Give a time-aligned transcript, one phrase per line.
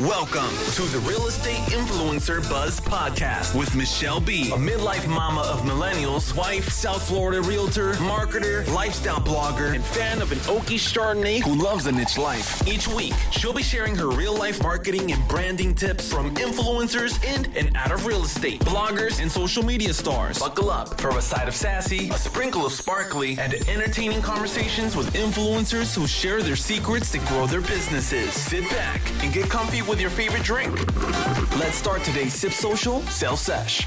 [0.00, 5.60] Welcome to the Real Estate Influencer Buzz Podcast with Michelle B., a midlife mama of
[5.60, 11.54] millennials, wife, South Florida realtor, marketer, lifestyle blogger, and fan of an oaky Chardonnay who
[11.54, 12.66] loves a niche life.
[12.68, 17.50] Each week, she'll be sharing her real life marketing and branding tips from influencers in
[17.56, 20.38] and out of real estate, bloggers, and social media stars.
[20.38, 25.10] Buckle up for a side of sassy, a sprinkle of sparkly, and entertaining conversations with
[25.14, 28.34] influencers who share their secrets to grow their businesses.
[28.34, 30.74] Sit back and get comfy with your favorite drink.
[31.58, 33.86] Let's start today's Sip Social Sell Sesh.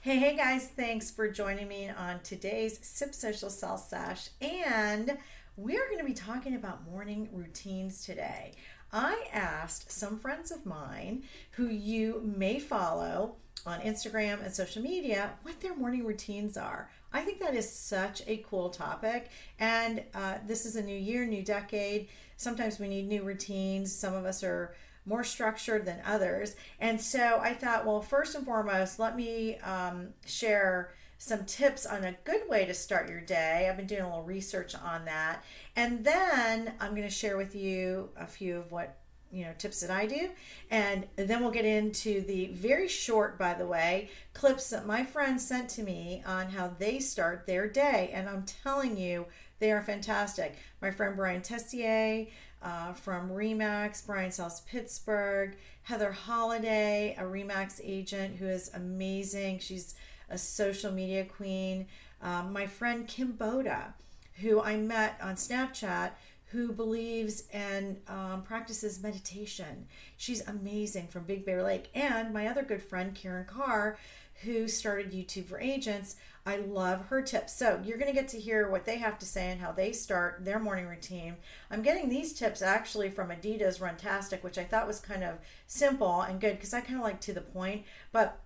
[0.00, 4.30] Hey, hey guys, thanks for joining me on today's Sip Social Sell Sesh.
[4.40, 5.18] And
[5.56, 8.52] we're going to be talking about morning routines today.
[8.92, 13.36] I asked some friends of mine who you may follow
[13.66, 16.90] on Instagram and social media what their morning routines are.
[17.12, 19.30] I think that is such a cool topic.
[19.58, 22.08] And uh, this is a new year, new decade.
[22.36, 23.94] Sometimes we need new routines.
[23.94, 26.56] Some of us are more structured than others.
[26.80, 32.04] And so I thought, well, first and foremost, let me um, share some tips on
[32.04, 33.68] a good way to start your day.
[33.68, 35.42] I've been doing a little research on that.
[35.74, 38.98] And then I'm going to share with you a few of what
[39.32, 40.30] you know tips that I do
[40.70, 45.46] and then we'll get into the very short by the way clips that my friends
[45.46, 49.26] sent to me on how they start their day and I'm telling you
[49.58, 52.28] they are fantastic my friend Brian Tessier
[52.62, 59.96] uh, from Remax Brian South Pittsburgh Heather Holiday a Remax agent who is amazing she's
[60.28, 61.86] a social media queen
[62.22, 63.92] um, my friend Kim Boda
[64.40, 66.12] who I met on Snapchat
[66.50, 69.86] who believes and um, practices meditation.
[70.16, 71.88] She's amazing from Big Bear Lake.
[71.94, 73.98] And my other good friend, Karin Carr,
[74.42, 76.16] who started YouTube for Agents.
[76.44, 77.52] I love her tips.
[77.56, 79.90] So you're going to get to hear what they have to say and how they
[79.90, 81.36] start their morning routine.
[81.70, 86.20] I'm getting these tips actually from Adidas Runtastic, which I thought was kind of simple
[86.20, 87.84] and good because I kind of like to the point.
[88.12, 88.38] But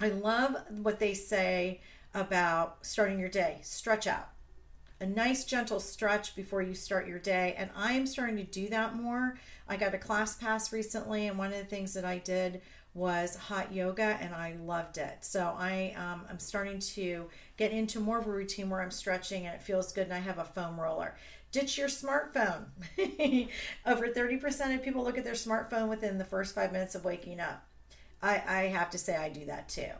[0.00, 1.80] I love what they say
[2.14, 3.58] about starting your day.
[3.62, 4.28] Stretch out.
[5.00, 7.54] A nice gentle stretch before you start your day.
[7.58, 9.38] And i am starting to do that more.
[9.68, 12.62] I got a class pass recently and one of the things that i did
[12.94, 15.18] was hot yoga and i loved it.
[15.22, 19.46] So i um, i'm starting to get into more of a routine where i'm stretching
[19.46, 21.16] and it feels good and i have a foam roller.
[21.50, 22.64] Ditch your smartphone.
[23.86, 27.38] Over 30% of people look at their smartphone within the first five minutes of waking
[27.38, 27.64] up
[28.24, 29.90] i, I have to say i do that too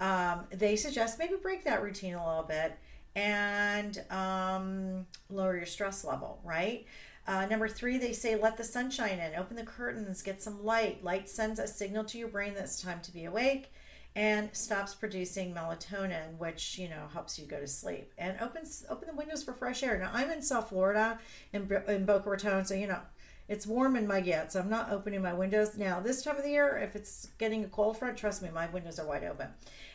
[0.00, 2.76] um, they suggest maybe break that routine a little bit
[3.16, 6.84] and um, lower your stress level, right?
[7.26, 11.02] Uh, number three, they say let the sunshine in, open the curtains, get some light.
[11.02, 13.72] Light sends a signal to your brain that it's time to be awake
[14.16, 18.12] and stops producing melatonin, which you know helps you go to sleep.
[18.18, 19.98] And opens open the windows for fresh air.
[19.98, 21.18] Now I'm in South Florida
[21.52, 23.00] in, in Boca Raton, so you know
[23.48, 26.00] it's warm and muggy out, so I'm not opening my windows now.
[26.00, 28.98] This time of the year, if it's getting a cold front, trust me, my windows
[28.98, 29.48] are wide open.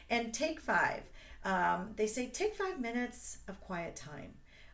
[0.10, 1.04] And take five.
[1.44, 4.34] Um, they say take five minutes of quiet time.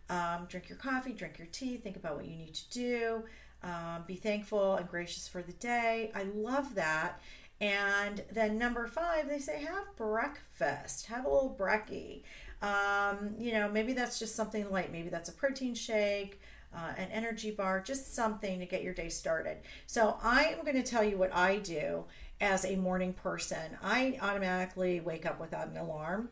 [0.09, 3.24] Um, drink your coffee, drink your tea, think about what you need to do,
[3.64, 6.12] um, be thankful and gracious for the day.
[6.14, 7.19] I love that.
[7.62, 12.22] And then number five, they say have breakfast, have a little brekkie.
[12.62, 14.91] Um, you know, maybe that's just something light.
[14.91, 16.40] Maybe that's a protein shake,
[16.75, 19.58] uh, an energy bar, just something to get your day started.
[19.88, 22.06] So I am going to tell you what I do
[22.41, 23.78] as a morning person.
[23.81, 26.30] I automatically wake up without an alarm.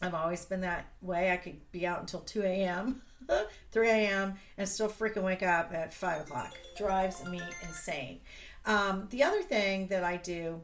[0.00, 1.32] I've always been that way.
[1.32, 3.02] I could be out until 2 a.m.,
[3.72, 6.54] 3 a.m., and still freaking wake up at 5 o'clock.
[6.76, 8.20] Drives me insane.
[8.64, 10.60] Um, the other thing that I do,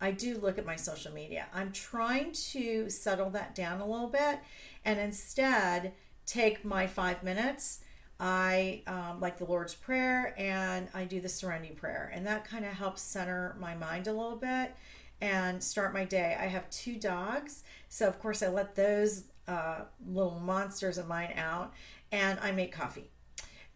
[0.00, 1.46] I do look at my social media.
[1.54, 4.40] I'm trying to settle that down a little bit
[4.84, 5.92] and instead
[6.26, 7.80] take my five minutes.
[8.26, 12.64] I um, like the Lord's Prayer and I do the Serenity Prayer, and that kind
[12.64, 14.74] of helps center my mind a little bit
[15.20, 16.34] and start my day.
[16.40, 21.34] I have two dogs, so of course I let those uh, little monsters of mine
[21.36, 21.74] out,
[22.12, 23.10] and I make coffee.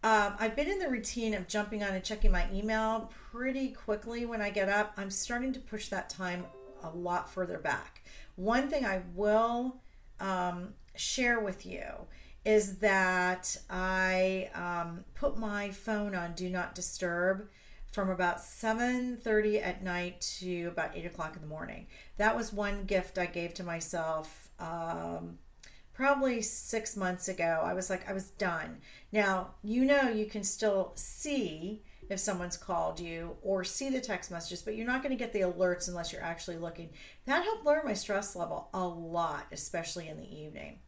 [0.03, 4.25] Um, I've been in the routine of jumping on and checking my email pretty quickly
[4.25, 4.95] when I get up.
[4.97, 6.47] I'm starting to push that time
[6.83, 8.03] a lot further back.
[8.37, 9.77] One thing I will
[10.21, 11.85] um, share with you
[12.49, 17.47] is that I um, put my phone on do not disturb
[17.93, 21.89] from about 7.30 at night to about 8 o'clock in the morning.
[22.17, 25.37] That was one gift i gave to myself um,
[25.93, 27.61] probably six months ago.
[27.63, 28.79] I was like i was done.
[29.13, 34.31] Now you know you can still see if someone's called you or see the text
[34.31, 36.89] messages but you're not going to get the alerts unless you're actually looking.
[37.27, 40.79] That helped lower my stress level a lot especially in the evening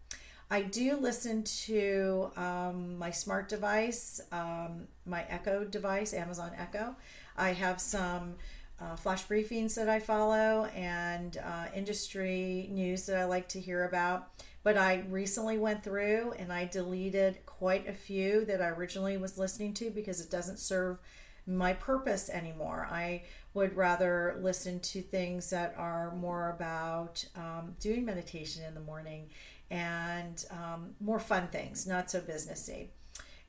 [0.52, 6.96] I do listen to um, my smart device, um, my Echo device, Amazon Echo.
[7.36, 8.34] I have some
[8.80, 13.84] uh, flash briefings that I follow and uh, industry news that I like to hear
[13.84, 14.28] about.
[14.64, 19.38] But I recently went through and I deleted quite a few that I originally was
[19.38, 20.98] listening to because it doesn't serve
[21.46, 22.88] my purpose anymore.
[22.90, 23.22] I
[23.54, 29.30] would rather listen to things that are more about um, doing meditation in the morning
[29.70, 32.88] and um, more fun things, not so businessy.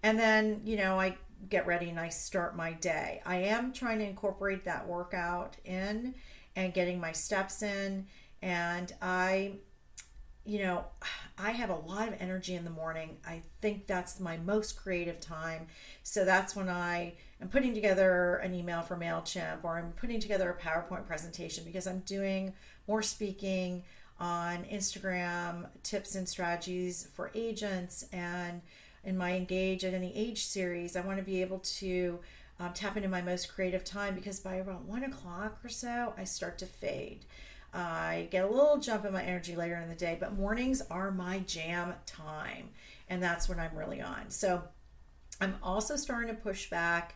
[0.03, 1.18] And then, you know, I
[1.50, 3.21] get ready and I start my day.
[3.25, 6.15] I am trying to incorporate that workout in
[6.56, 8.07] and getting my steps in.
[8.41, 9.53] And I,
[10.45, 10.85] you know,
[11.38, 13.18] I have a lot of energy in the morning.
[13.25, 15.68] I think that's my most creative time.
[16.03, 20.51] So that's when I am putting together an email for MailChimp or I'm putting together
[20.51, 22.53] a PowerPoint presentation because I'm doing
[22.88, 23.83] more speaking
[24.21, 28.62] on Instagram, tips and strategies for agents and
[29.03, 32.19] in my Engage at Any Age series, I want to be able to
[32.59, 36.23] um, tap into my most creative time because by about one o'clock or so, I
[36.23, 37.25] start to fade.
[37.73, 41.09] I get a little jump in my energy later in the day, but mornings are
[41.09, 42.69] my jam time,
[43.09, 44.29] and that's when I'm really on.
[44.29, 44.62] So
[45.39, 47.15] I'm also starting to push back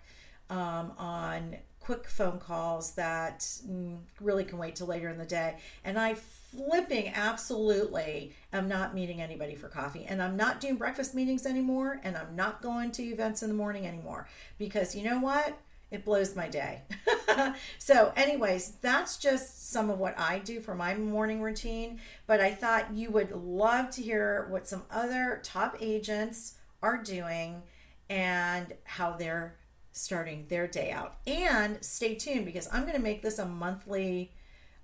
[0.50, 5.56] um, on quick phone calls that mm, really can wait till later in the day.
[5.84, 10.04] And I flipping absolutely am not meeting anybody for coffee.
[10.04, 12.02] And I'm not doing breakfast meetings anymore.
[12.04, 14.28] And I'm not going to events in the morning anymore
[14.58, 15.60] because you know what?
[15.92, 16.82] It blows my day.
[17.78, 22.00] so, anyways, that's just some of what I do for my morning routine.
[22.26, 27.62] But I thought you would love to hear what some other top agents are doing
[28.10, 29.56] and how they're
[29.96, 31.16] starting their day out.
[31.26, 34.32] And stay tuned because I'm going to make this a monthly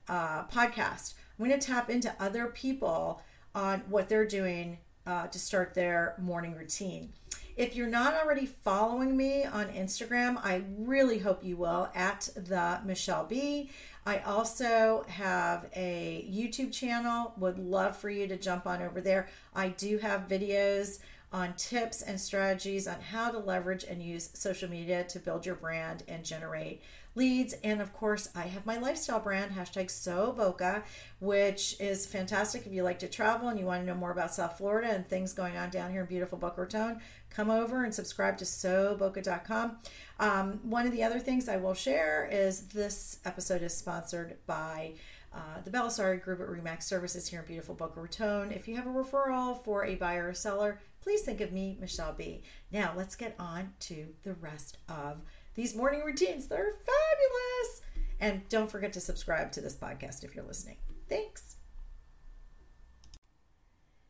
[0.08, 1.14] uh, podcast.
[1.38, 3.22] I'm going to tap into other people
[3.54, 7.12] on what they're doing uh, to start their morning routine.
[7.58, 12.80] If you're not already following me on Instagram, I really hope you will at the
[12.86, 13.70] Michelle B.
[14.06, 17.34] I also have a YouTube channel.
[17.38, 19.28] Would love for you to jump on over there.
[19.54, 21.00] I do have videos
[21.34, 25.56] on tips and strategies on how to leverage and use social media to build your
[25.56, 26.82] brand and generate
[27.16, 27.54] leads.
[27.64, 30.84] And of course, I have my lifestyle brand, hashtag So Boca,
[31.20, 34.34] which is fantastic if you like to travel and you want to know more about
[34.34, 37.00] South Florida and things going on down here in beautiful Boca Raton.
[37.30, 39.78] Come over and subscribe to SoBoca.com.
[40.20, 44.94] Um, one of the other things I will share is this episode is sponsored by
[45.34, 48.52] uh, the Belisari Group at Remax Services here in beautiful Boca Raton.
[48.52, 52.14] If you have a referral for a buyer or seller, please think of me, Michelle
[52.14, 52.44] B.
[52.72, 55.22] Now, let's get on to the rest of
[55.56, 56.48] these morning routines.
[56.48, 57.82] They're fabulous.
[58.20, 60.78] And don't forget to subscribe to this podcast if you're listening.
[61.10, 61.58] Thanks.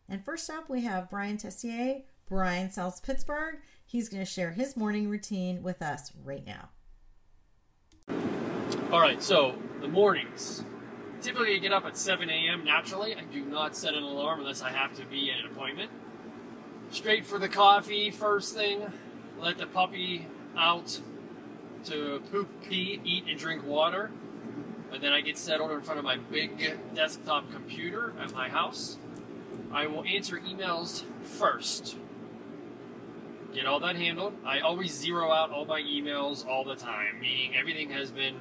[0.09, 2.01] And first up, we have Brian Tessier.
[2.27, 3.55] Brian sells Pittsburgh.
[3.85, 6.69] He's going to share his morning routine with us right now.
[8.91, 10.65] All right, so the mornings.
[11.21, 12.65] Typically, I get up at 7 a.m.
[12.65, 13.15] naturally.
[13.15, 15.91] I do not set an alarm unless I have to be at an appointment.
[16.91, 18.91] Straight for the coffee first thing.
[19.39, 20.27] Let the puppy
[20.57, 20.99] out
[21.85, 24.11] to poop, pee, eat, and drink water.
[24.91, 28.97] And then I get settled in front of my big desktop computer at my house.
[29.71, 31.95] I will answer emails first.
[33.53, 34.33] Get all that handled.
[34.45, 38.35] I always zero out all my emails all the time, meaning everything has been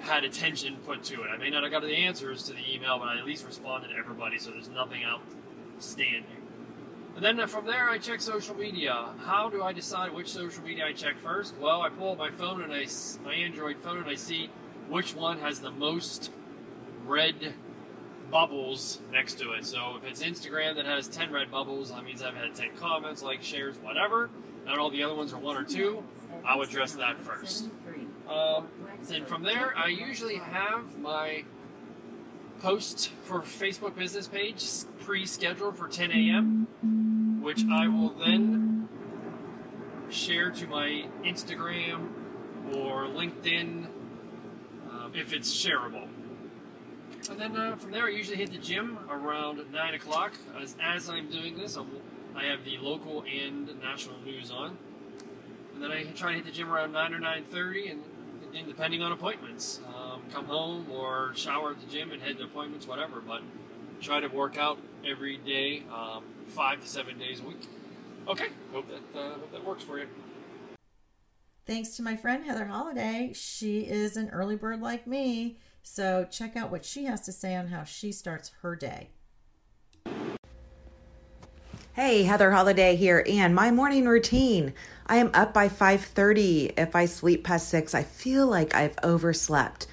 [0.00, 1.28] had attention put to it.
[1.28, 3.88] I may not have got the answers to the email, but I at least responded
[3.88, 6.41] to everybody, so there's nothing outstanding.
[7.14, 9.10] And then from there, I check social media.
[9.24, 11.54] How do I decide which social media I check first?
[11.60, 12.86] Well, I pull up my phone and I,
[13.24, 14.50] my Android phone, and I see
[14.88, 16.30] which one has the most
[17.06, 17.54] red
[18.30, 19.66] bubbles next to it.
[19.66, 23.22] So if it's Instagram that has 10 red bubbles, that means I've had 10 comments,
[23.22, 24.30] likes, shares, whatever.
[24.66, 26.02] And all the other ones are one or two.
[26.46, 27.68] I'll address that first.
[28.28, 28.68] Um,
[29.02, 31.44] then from there, I usually have my
[32.60, 34.64] post for Facebook business page
[35.00, 36.68] pre-scheduled for 10 a.m.,
[37.42, 38.88] which I will then
[40.10, 42.08] share to my Instagram
[42.74, 43.86] or LinkedIn
[44.90, 46.08] uh, if it's shareable.
[47.30, 50.32] And then uh, from there, I usually hit the gym around 9 o'clock.
[50.60, 51.88] As, as I'm doing this, I'm,
[52.34, 54.76] i have the local and national news on.
[55.74, 58.02] And then I try to hit the gym around 9 or 9.30, and,
[58.54, 59.80] and depending on appointments.
[59.86, 63.20] Um, come home or shower at the gym and head to appointments, whatever.
[63.20, 63.42] But
[64.02, 67.68] try to work out every day, um, five to seven days a week.
[68.28, 70.06] Okay, hope that uh, hope that works for you.
[71.64, 73.32] Thanks to my friend Heather Holiday.
[73.34, 77.54] She is an early bird like me, so check out what she has to say
[77.54, 79.10] on how she starts her day.
[81.94, 84.72] Hey, Heather Holiday here, and my morning routine.
[85.06, 86.72] I am up by 5:30.
[86.76, 89.86] If I sleep past 6, I feel like I've overslept.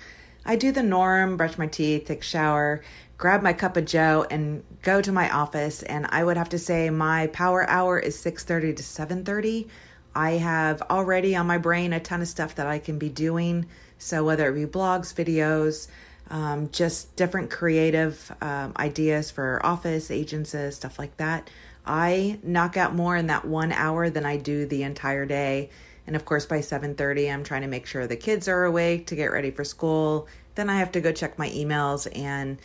[0.46, 2.82] I do the norm, brush my teeth, take shower,
[3.20, 6.58] grab my cup of joe and go to my office and I would have to
[6.58, 9.68] say my power hour is 6:30 to 7:30.
[10.16, 13.68] I have already on my brain a ton of stuff that I can be doing.
[13.98, 15.88] So whether it be blogs, videos,
[16.30, 21.50] um, just different creative um, ideas for office, agencies, stuff like that.
[21.86, 25.70] I knock out more in that one hour than I do the entire day.
[26.08, 29.16] And of course, by 7:30, I'm trying to make sure the kids are awake to
[29.16, 30.28] get ready for school.
[30.56, 32.58] Then I have to go check my emails and,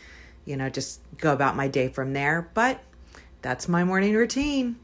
[0.45, 2.49] you know, just go about my day from there.
[2.53, 2.81] But
[3.41, 4.77] that's my morning routine.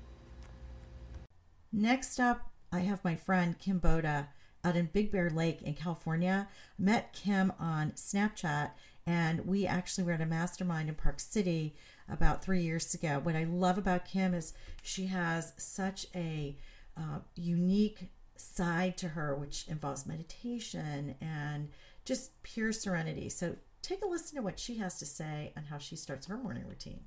[1.71, 4.27] Next up, I have my friend Kim Boda
[4.63, 6.47] out in Big Bear Lake in California.
[6.77, 8.71] met Kim on Snapchat,
[9.05, 11.75] and we actually were at a mastermind in Park City
[12.09, 13.19] about three years ago.
[13.23, 14.53] What I love about Kim is
[14.83, 16.57] she has such a
[16.97, 21.69] uh, unique side to her, which involves meditation and
[22.05, 23.29] just pure serenity.
[23.29, 26.37] So take a listen to what she has to say on how she starts her
[26.37, 27.01] morning routine.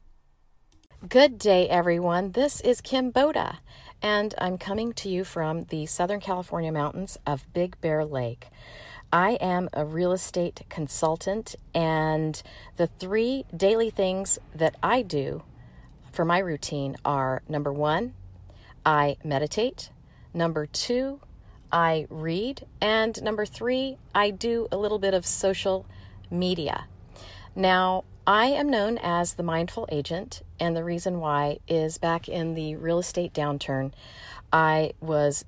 [1.09, 2.33] Good day, everyone.
[2.33, 3.59] This is Kim Boda,
[4.03, 8.49] and I'm coming to you from the Southern California mountains of Big Bear Lake.
[9.13, 12.43] I am a real estate consultant, and
[12.77, 15.43] the three daily things that I do
[16.11, 18.15] for my routine are number one,
[18.85, 19.91] I meditate,
[20.33, 21.21] number two,
[21.71, 25.87] I read, and number three, I do a little bit of social
[26.35, 26.87] media.
[27.57, 32.55] Now, I am known as the mindful agent, and the reason why is back in
[32.55, 33.93] the real estate downturn,
[34.53, 35.45] I was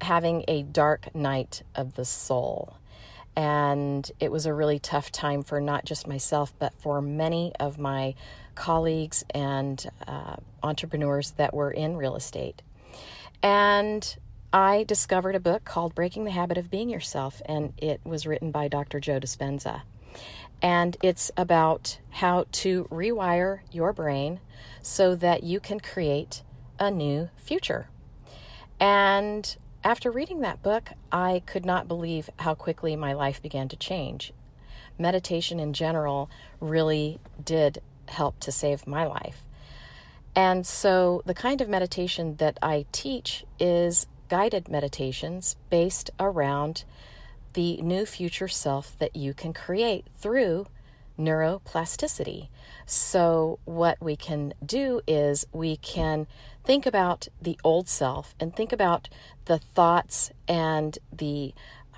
[0.00, 2.76] having a dark night of the soul.
[3.36, 7.78] And it was a really tough time for not just myself, but for many of
[7.78, 8.14] my
[8.56, 12.62] colleagues and uh, entrepreneurs that were in real estate.
[13.44, 14.16] And
[14.52, 18.50] I discovered a book called Breaking the Habit of Being Yourself, and it was written
[18.50, 18.98] by Dr.
[18.98, 19.82] Joe Dispenza
[20.60, 24.40] and it's about how to rewire your brain
[24.82, 26.42] so that you can create
[26.78, 27.88] a new future.
[28.80, 33.76] And after reading that book, I could not believe how quickly my life began to
[33.76, 34.32] change.
[34.98, 36.28] Meditation in general
[36.60, 39.44] really did help to save my life.
[40.34, 46.84] And so, the kind of meditation that I teach is guided meditations based around
[47.54, 50.66] the new future self that you can create through
[51.18, 52.48] neuroplasticity.
[52.86, 56.26] So, what we can do is we can
[56.64, 59.08] think about the old self and think about
[59.46, 61.54] the thoughts and the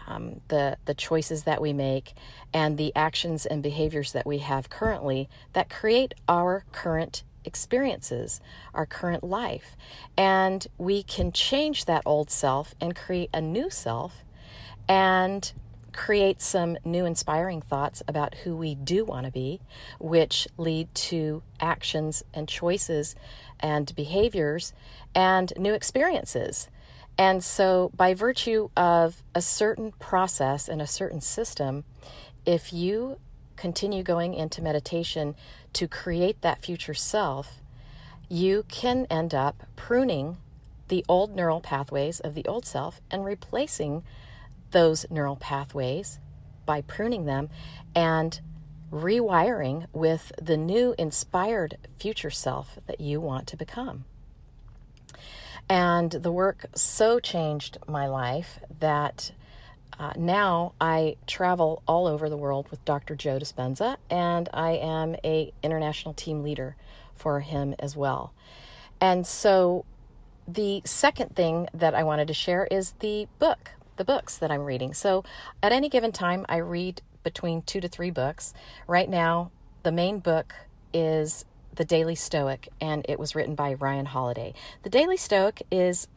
[0.06, 2.14] um, the the choices that we make
[2.52, 8.40] and the actions and behaviors that we have currently that create our current experiences,
[8.74, 9.76] our current life,
[10.16, 14.24] and we can change that old self and create a new self
[14.90, 15.52] and
[15.92, 19.60] create some new inspiring thoughts about who we do want to be,
[20.00, 23.14] which lead to actions and choices
[23.60, 24.72] and behaviors
[25.14, 26.68] and new experiences.
[27.16, 31.84] And so, by virtue of a certain process and a certain system,
[32.44, 33.18] if you
[33.56, 35.36] continue going into meditation
[35.74, 37.60] to create that future self,
[38.28, 40.38] you can end up pruning
[40.88, 44.02] the old neural pathways of the old self and replacing
[44.70, 46.18] those neural pathways
[46.66, 47.48] by pruning them
[47.94, 48.40] and
[48.92, 54.04] rewiring with the new inspired future self that you want to become.
[55.68, 59.32] And the work so changed my life that
[59.98, 63.14] uh, now I travel all over the world with Dr.
[63.14, 66.74] Joe Dispenza, and I am a international team leader
[67.14, 68.32] for him as well.
[69.00, 69.84] And so,
[70.48, 74.62] the second thing that I wanted to share is the book the books that I'm
[74.62, 74.94] reading.
[74.94, 75.24] So
[75.62, 78.54] at any given time, I read between two to three books.
[78.86, 79.50] Right now,
[79.82, 80.54] the main book
[80.94, 84.54] is The Daily Stoic, and it was written by Ryan Holiday.
[84.84, 86.08] The Daily Stoic is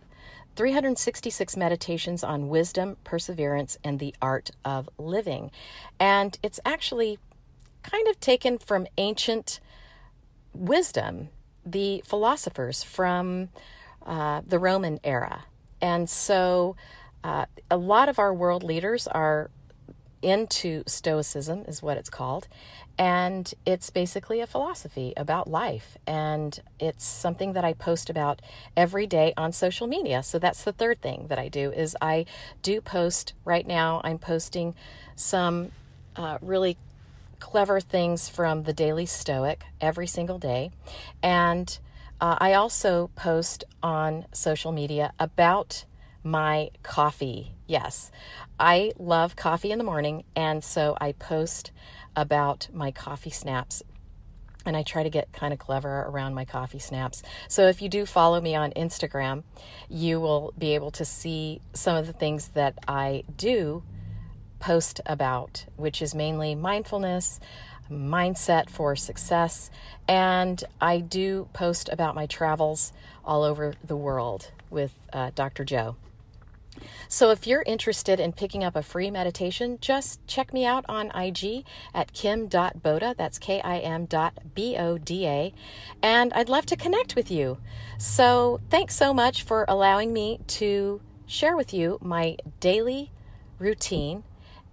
[0.56, 5.52] 366 meditations on wisdom, perseverance, and the art of living.
[6.00, 7.20] And it's actually
[7.82, 9.60] kind of taken from ancient
[10.54, 11.28] wisdom,
[11.66, 13.50] the philosophers from
[14.06, 15.44] uh, the Roman era.
[15.82, 16.78] And so
[17.24, 19.50] uh, a lot of our world leaders are
[20.22, 22.48] into Stoicism, is what it's called.
[22.98, 25.98] And it's basically a philosophy about life.
[26.08, 28.42] And it's something that I post about
[28.77, 30.24] every day on social media.
[30.24, 32.25] So that's the third thing that I do is I
[32.62, 34.00] do post right now.
[34.03, 34.75] I'm posting
[35.15, 35.72] some
[36.15, 36.77] uh, really
[37.39, 40.72] clever things from the Daily Stoic every single day.
[41.22, 41.80] And
[42.22, 45.84] Uh, I also post on social media about
[46.24, 47.53] my coffee.
[47.68, 48.12] Yes,
[48.60, 51.72] I love coffee in the morning, and so I post
[52.15, 53.84] about my coffee snaps.
[54.65, 57.22] And I try to get kind of clever around my coffee snaps.
[57.50, 59.44] So if you do follow me on Instagram,
[59.89, 63.84] you will be able to see some of the things that I do
[64.60, 67.42] post about, which is mainly mindfulness,
[67.92, 69.70] mindset for success,
[70.08, 72.94] and I do post about my travels
[73.25, 75.65] all over the world with uh, Dr.
[75.65, 75.98] Joe.
[77.08, 81.12] So, if you're interested in picking up a free meditation, just check me out on
[81.12, 83.16] IG at kim.boda.
[83.16, 85.54] That's K I M dot B O D A.
[86.02, 87.58] And I'd love to connect with you.
[87.98, 93.12] So, thanks so much for allowing me to share with you my daily
[93.60, 94.24] routine.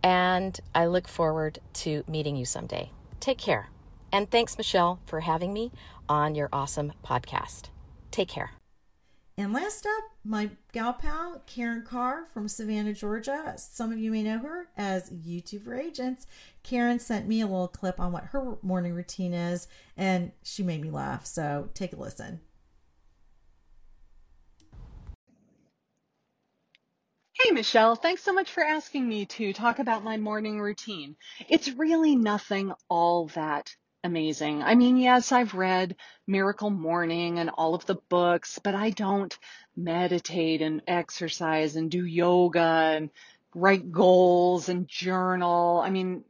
[0.03, 2.91] And I look forward to meeting you someday.
[3.21, 3.71] Take care.
[4.13, 5.73] And thanks, Michelle, for having me
[6.09, 7.69] on your awesome podcast.
[8.11, 8.60] Take care.
[9.39, 13.55] And last up, my gal pal, Karin Carr from Savannah, Georgia.
[13.57, 16.27] Some of you may know her as YouTube for Agents.
[16.63, 20.83] Karin sent me a little clip on what her morning routine is, and she made
[20.83, 21.25] me laugh.
[21.25, 22.41] So take a listen.
[27.43, 27.97] Hey, Michelle.
[27.97, 31.17] Thanks so much for asking me to talk about my morning routine.
[31.49, 34.63] It's really nothing all that amazing.
[34.63, 39.37] I mean, yes, I've read Miracle Morning and all of the books, but I don't
[39.77, 43.11] meditate and exercise and do yoga and
[43.55, 45.81] write goals and journal.
[45.85, 46.25] I mean,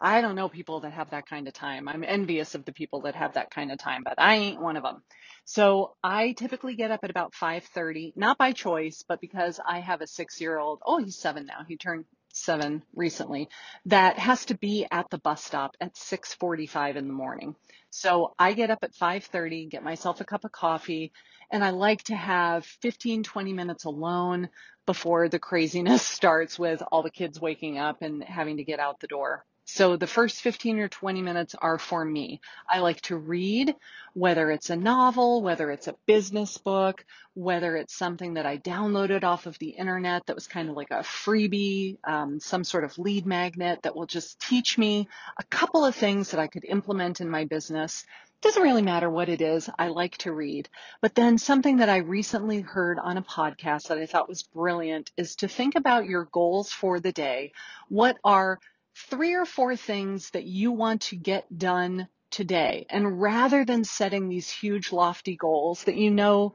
[0.00, 1.86] I don't know people that have that kind of time.
[1.86, 4.76] I'm envious of the people that have that kind of time, but I ain't one
[4.76, 5.02] of them.
[5.44, 10.00] So I typically get up at about 5:30, not by choice, but because I have
[10.00, 10.80] a 6-year-old.
[10.86, 11.64] Oh, he's 7 now.
[11.68, 12.06] He turned
[12.40, 13.48] seven recently
[13.86, 17.56] that has to be at the bus stop at 6:45 in the morning.
[17.90, 21.12] So I get up at 5:30, get myself a cup of coffee,
[21.50, 24.48] and I like to have 15 20 minutes alone
[24.86, 29.00] before the craziness starts with all the kids waking up and having to get out
[29.00, 29.44] the door.
[29.72, 32.40] So the first 15 or 20 minutes are for me.
[32.68, 33.76] I like to read,
[34.14, 37.04] whether it's a novel, whether it's a business book,
[37.34, 40.90] whether it's something that I downloaded off of the internet that was kind of like
[40.90, 45.06] a freebie, um, some sort of lead magnet that will just teach me
[45.38, 48.04] a couple of things that I could implement in my business.
[48.40, 49.70] Doesn't really matter what it is.
[49.78, 50.68] I like to read.
[51.00, 55.12] But then something that I recently heard on a podcast that I thought was brilliant
[55.16, 57.52] is to think about your goals for the day.
[57.88, 58.58] What are
[58.94, 62.86] three or four things that you want to get done today.
[62.88, 66.54] And rather than setting these huge lofty goals that you know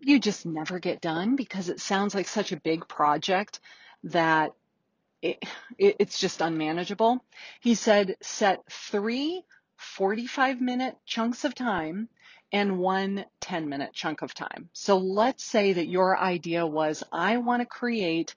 [0.00, 3.60] you just never get done because it sounds like such a big project
[4.04, 4.52] that
[5.22, 5.44] it,
[5.78, 7.24] it, it's just unmanageable.
[7.60, 9.44] He said set three
[9.76, 12.08] 45 minute chunks of time
[12.52, 14.68] and one 10 minute chunk of time.
[14.72, 18.34] So let's say that your idea was I want to create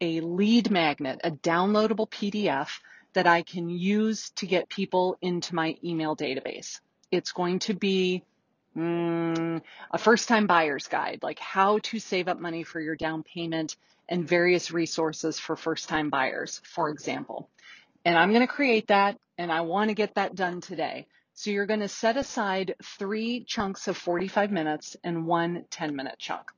[0.00, 2.80] a lead magnet, a downloadable PDF
[3.12, 6.80] that I can use to get people into my email database.
[7.10, 8.22] It's going to be
[8.76, 9.60] mm,
[9.90, 13.76] a first time buyer's guide, like how to save up money for your down payment
[14.08, 17.48] and various resources for first time buyers, for example.
[18.04, 21.06] And I'm going to create that and I want to get that done today.
[21.34, 26.16] So you're going to set aside three chunks of 45 minutes and one 10 minute
[26.18, 26.50] chunk.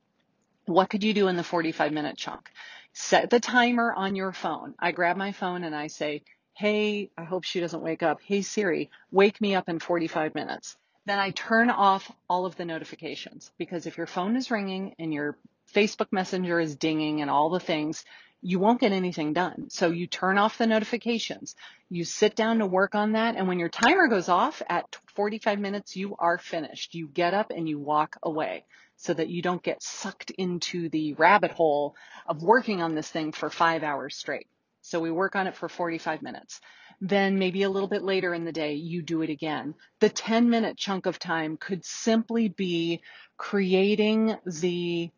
[0.65, 2.49] What could you do in the 45 minute chunk?
[2.93, 4.75] Set the timer on your phone.
[4.79, 6.23] I grab my phone and I say,
[6.53, 8.21] Hey, I hope she doesn't wake up.
[8.21, 10.77] Hey Siri, wake me up in 45 minutes.
[11.05, 15.13] Then I turn off all of the notifications because if your phone is ringing and
[15.13, 15.37] your
[15.73, 18.05] Facebook Messenger is dinging and all the things,
[18.41, 19.69] you won't get anything done.
[19.69, 21.57] So you turn off the notifications.
[21.89, 23.35] You sit down to work on that.
[23.35, 26.95] And when your timer goes off at 45 minutes, you are finished.
[26.95, 28.63] You get up and you walk away
[29.03, 31.93] so that you don't get sucked into the rabbit hole
[32.25, 34.47] of working on this thing for five hours straight.
[34.81, 36.61] So we work on it for 45 minutes.
[37.01, 39.75] Then maybe a little bit later in the day, you do it again.
[39.99, 43.01] The 10 minute chunk of time could simply be
[43.35, 45.11] creating the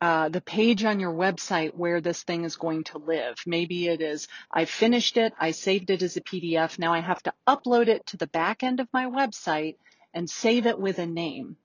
[0.00, 3.34] uh, the page on your website where this thing is going to live.
[3.46, 6.78] Maybe it is, I finished it, I saved it as a PDF.
[6.78, 9.76] Now I have to upload it to the back end of my website
[10.14, 11.56] and save it with a name.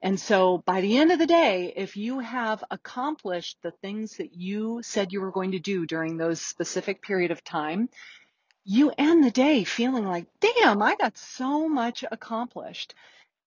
[0.00, 4.34] And so by the end of the day, if you have accomplished the things that
[4.34, 7.88] you said you were going to do during those specific period of time,
[8.64, 12.94] you end the day feeling like, damn, I got so much accomplished.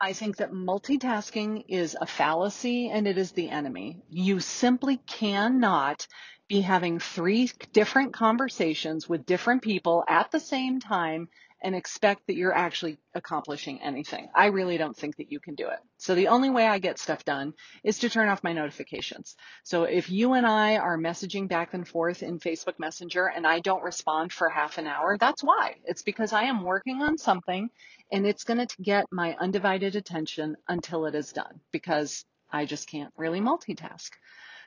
[0.02, 4.02] I think that multitasking is a fallacy and it is the enemy.
[4.10, 6.08] You simply cannot
[6.50, 11.30] be having three different conversations with different people at the same time
[11.62, 14.28] and expect that you're actually accomplishing anything.
[14.36, 15.80] I really don't think that you can do it.
[15.98, 19.36] So the only way I get stuff done is to turn off my notifications.
[19.64, 23.60] So if you and I are messaging back and forth in Facebook Messenger and I
[23.60, 25.76] don't respond for half an hour, that's why.
[25.86, 27.70] It's because I am working on something
[28.12, 32.90] and it's going to get my undivided attention until it is done because I just
[32.90, 34.10] can't really multitask.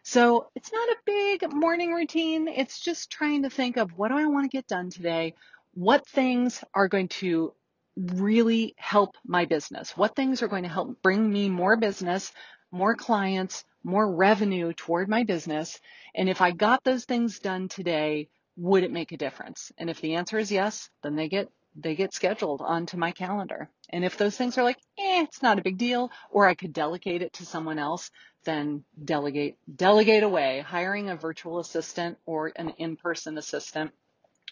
[0.06, 2.46] So it's not a big morning routine.
[2.46, 5.34] It's just trying to think of what do I want to get done today?
[5.74, 7.52] What things are going to
[7.96, 9.96] really help my business?
[9.96, 12.32] What things are going to help bring me more business,
[12.70, 15.80] more clients, more revenue toward my business?
[16.14, 19.72] And if I got those things done today, would it make a difference?
[19.76, 23.68] And if the answer is yes, then they get they get scheduled onto my calendar.
[23.90, 26.72] And if those things are like, eh, it's not a big deal, or I could
[26.72, 28.12] delegate it to someone else,
[28.44, 30.60] then delegate, delegate away.
[30.60, 33.90] Hiring a virtual assistant or an in-person assistant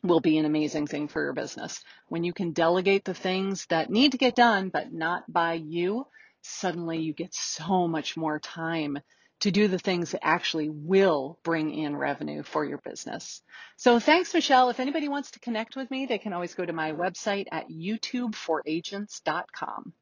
[0.02, 1.82] will be an amazing thing for your business.
[2.08, 6.06] When you can delegate the things that need to get done, but not by you,
[6.42, 8.98] suddenly you get so much more time
[9.40, 13.42] to do the things that actually will bring in revenue for your business.
[13.76, 14.70] So thanks, Michelle.
[14.70, 17.68] If anybody wants to connect with me, they can always go to my website at
[17.68, 19.94] youtubeforagents.com.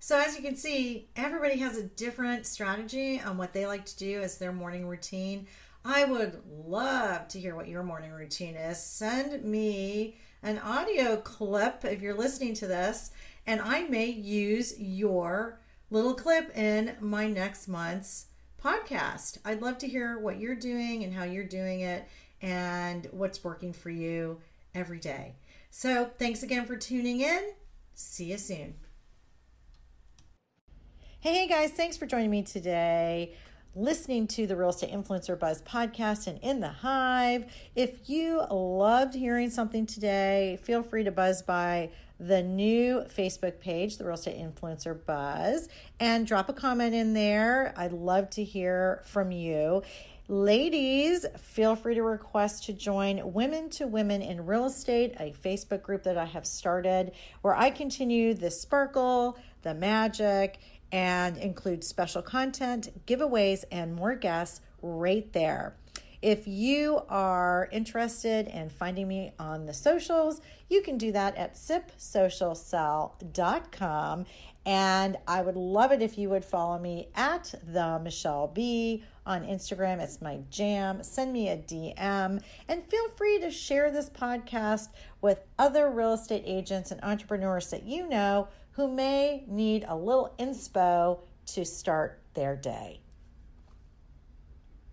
[0.00, 3.96] So as you can see, everybody has a different strategy on what they like to
[3.96, 5.48] do as their morning routine.
[5.90, 8.76] I would love to hear what your morning routine is.
[8.78, 13.10] Send me an audio clip if you're listening to this,
[13.46, 18.26] and I may use your little clip in my next month's
[18.62, 19.38] podcast.
[19.46, 22.06] I'd love to hear what you're doing and how you're doing it
[22.42, 24.42] and what's working for you
[24.74, 25.36] every day.
[25.70, 27.52] So, thanks again for tuning in.
[27.94, 28.74] See you soon.
[31.20, 33.34] Hey, hey guys, thanks for joining me today
[33.74, 37.44] listening to the Real Estate Influencer Buzz podcast and in the hive.
[37.76, 43.96] If you loved hearing something today, feel free to buzz by the new Facebook page,
[43.96, 45.68] the Real Estate Influencer Buzz,
[46.00, 47.72] and drop a comment in there.
[47.76, 49.82] I'd love to hear from you.
[50.30, 55.82] Ladies, feel free to request to join Women to Women in Real Estate, a Facebook
[55.82, 60.58] group that I have started where I continue the sparkle, the magic,
[60.92, 65.74] and include special content, giveaways, and more guests right there.
[66.20, 71.54] If you are interested in finding me on the socials, you can do that at
[71.54, 74.26] sipsocialsell.com.
[74.66, 79.44] And I would love it if you would follow me at the Michelle B on
[79.44, 80.00] Instagram.
[80.00, 81.04] It's my jam.
[81.04, 84.88] Send me a DM and feel free to share this podcast
[85.20, 90.32] with other real estate agents and entrepreneurs that you know who may need a little
[90.38, 93.00] inspo to start their day.